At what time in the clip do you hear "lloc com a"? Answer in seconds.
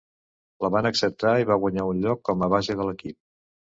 2.07-2.51